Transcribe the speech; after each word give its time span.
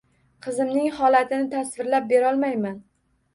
Qizimning 0.45 0.87
holatini 0.99 1.47
tasvirlab 1.51 2.09
berolmayman 2.13 2.81